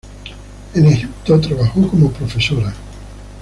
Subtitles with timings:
[0.73, 2.73] En Egipto trabajó como profesora.